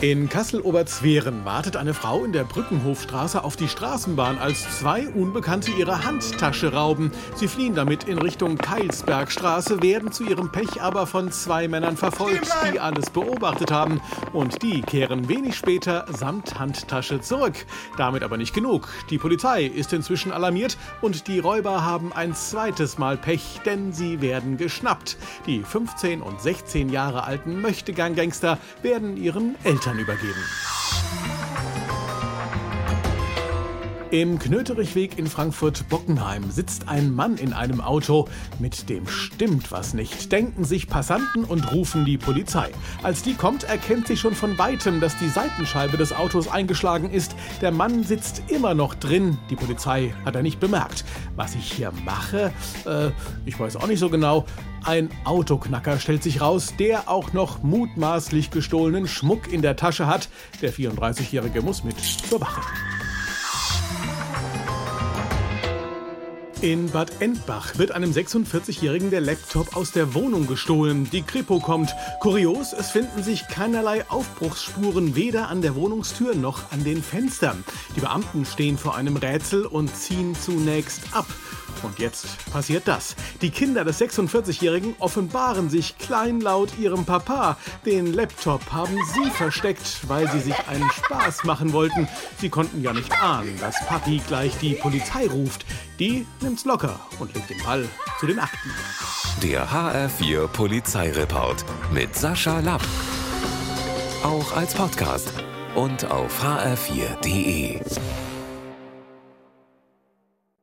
In 0.00 0.28
Kassel-Oberzweren 0.28 1.44
wartet 1.44 1.74
eine 1.74 1.92
Frau 1.92 2.24
in 2.24 2.30
der 2.30 2.44
Brückenhofstraße 2.44 3.42
auf 3.42 3.56
die 3.56 3.66
Straßenbahn, 3.66 4.38
als 4.38 4.78
zwei 4.78 5.08
Unbekannte 5.08 5.72
ihre 5.72 6.04
Handtasche 6.04 6.72
rauben. 6.72 7.10
Sie 7.34 7.48
fliehen 7.48 7.74
damit 7.74 8.04
in 8.04 8.18
Richtung 8.18 8.56
Keilsbergstraße, 8.58 9.82
werden 9.82 10.12
zu 10.12 10.22
ihrem 10.22 10.52
Pech 10.52 10.80
aber 10.80 11.08
von 11.08 11.32
zwei 11.32 11.66
Männern 11.66 11.96
verfolgt, 11.96 12.48
die 12.72 12.78
alles 12.78 13.10
beobachtet 13.10 13.72
haben. 13.72 14.00
Und 14.32 14.62
die 14.62 14.82
kehren 14.82 15.28
wenig 15.28 15.56
später 15.56 16.06
samt 16.16 16.60
Handtasche 16.60 17.20
zurück. 17.20 17.66
Damit 17.96 18.22
aber 18.22 18.36
nicht 18.36 18.54
genug. 18.54 18.88
Die 19.10 19.18
Polizei 19.18 19.64
ist 19.64 19.92
inzwischen 19.92 20.30
alarmiert 20.30 20.78
und 21.00 21.26
die 21.26 21.40
Räuber 21.40 21.84
haben 21.84 22.12
ein 22.12 22.36
zweites 22.36 22.98
Mal 22.98 23.16
Pech, 23.16 23.62
denn 23.66 23.92
sie 23.92 24.20
werden 24.20 24.58
geschnappt. 24.58 25.16
Die 25.46 25.64
15 25.64 26.22
und 26.22 26.40
16 26.40 26.88
Jahre 26.88 27.24
alten 27.24 27.60
Möchtegang-Gangster 27.60 28.58
werden 28.82 29.16
ihren 29.16 29.56
Eltern 29.64 29.87
Eltern 29.88 29.98
übergeben. 30.00 30.44
Im 34.10 34.38
Knöterichweg 34.38 35.18
in 35.18 35.26
Frankfurt-Bockenheim 35.26 36.50
sitzt 36.50 36.88
ein 36.88 37.14
Mann 37.14 37.36
in 37.36 37.52
einem 37.52 37.82
Auto. 37.82 38.26
Mit 38.58 38.88
dem 38.88 39.06
stimmt 39.06 39.70
was 39.70 39.92
nicht, 39.92 40.32
denken 40.32 40.64
sich 40.64 40.88
Passanten 40.88 41.44
und 41.44 41.72
rufen 41.72 42.06
die 42.06 42.16
Polizei. 42.16 42.70
Als 43.02 43.22
die 43.22 43.34
kommt, 43.34 43.64
erkennt 43.64 44.06
sie 44.06 44.16
schon 44.16 44.34
von 44.34 44.56
weitem, 44.56 45.00
dass 45.00 45.18
die 45.18 45.28
Seitenscheibe 45.28 45.98
des 45.98 46.14
Autos 46.14 46.48
eingeschlagen 46.48 47.10
ist. 47.10 47.36
Der 47.60 47.70
Mann 47.70 48.02
sitzt 48.02 48.44
immer 48.48 48.72
noch 48.72 48.94
drin. 48.94 49.36
Die 49.50 49.56
Polizei 49.56 50.14
hat 50.24 50.36
er 50.36 50.42
nicht 50.42 50.58
bemerkt. 50.58 51.04
Was 51.36 51.54
ich 51.54 51.70
hier 51.70 51.92
mache, 52.06 52.50
äh, 52.86 53.10
ich 53.44 53.60
weiß 53.60 53.76
auch 53.76 53.88
nicht 53.88 54.00
so 54.00 54.08
genau. 54.08 54.46
Ein 54.84 55.10
Autoknacker 55.24 55.98
stellt 55.98 56.22
sich 56.22 56.40
raus, 56.40 56.72
der 56.78 57.10
auch 57.10 57.34
noch 57.34 57.62
mutmaßlich 57.62 58.50
gestohlenen 58.50 59.06
Schmuck 59.06 59.52
in 59.52 59.60
der 59.60 59.76
Tasche 59.76 60.06
hat. 60.06 60.30
Der 60.62 60.72
34-Jährige 60.72 61.60
muss 61.60 61.84
mit 61.84 61.98
zur 61.98 62.40
Wache. 62.40 62.62
In 66.60 66.90
Bad 66.90 67.20
Endbach 67.20 67.78
wird 67.78 67.92
einem 67.92 68.10
46-Jährigen 68.10 69.10
der 69.10 69.20
Laptop 69.20 69.76
aus 69.76 69.92
der 69.92 70.12
Wohnung 70.14 70.48
gestohlen. 70.48 71.08
Die 71.08 71.22
Kripo 71.22 71.60
kommt. 71.60 71.94
Kurios, 72.18 72.72
es 72.72 72.90
finden 72.90 73.22
sich 73.22 73.46
keinerlei 73.46 74.04
Aufbruchsspuren 74.10 75.14
weder 75.14 75.50
an 75.50 75.62
der 75.62 75.76
Wohnungstür 75.76 76.34
noch 76.34 76.72
an 76.72 76.82
den 76.82 77.00
Fenstern. 77.00 77.62
Die 77.94 78.00
Beamten 78.00 78.44
stehen 78.44 78.76
vor 78.76 78.96
einem 78.96 79.16
Rätsel 79.16 79.66
und 79.66 79.94
ziehen 79.94 80.34
zunächst 80.34 81.02
ab. 81.12 81.26
Und 81.82 82.00
jetzt 82.00 82.26
passiert 82.50 82.88
das. 82.88 83.14
Die 83.40 83.50
Kinder 83.50 83.84
des 83.84 84.00
46-Jährigen 84.00 84.96
offenbaren 84.98 85.70
sich 85.70 85.96
kleinlaut 85.98 86.70
ihrem 86.78 87.04
Papa. 87.04 87.56
Den 87.86 88.12
Laptop 88.12 88.72
haben 88.72 88.96
sie 89.14 89.30
versteckt, 89.30 90.00
weil 90.08 90.28
sie 90.30 90.40
sich 90.40 90.56
einen 90.68 90.90
Spaß 90.90 91.44
machen 91.44 91.72
wollten. 91.72 92.08
Sie 92.40 92.48
konnten 92.48 92.82
ja 92.82 92.92
nicht 92.92 93.12
ahnen, 93.22 93.56
dass 93.60 93.76
Papi 93.86 94.20
gleich 94.26 94.56
die 94.58 94.74
Polizei 94.74 95.28
ruft. 95.28 95.64
Die 95.98 96.24
nimmt's 96.40 96.64
locker 96.64 97.00
und 97.18 97.34
legt 97.34 97.50
den 97.50 97.62
Ball 97.64 97.88
zu 98.20 98.26
den 98.26 98.38
Akten. 98.38 98.70
Der 99.42 99.68
HR4 99.68 100.46
Polizeireport 100.46 101.64
mit 101.92 102.14
Sascha 102.14 102.60
Lapp. 102.60 102.82
Auch 104.22 104.56
als 104.56 104.74
Podcast 104.74 105.32
und 105.74 106.08
auf 106.08 106.42
hr4.de. 106.42 107.80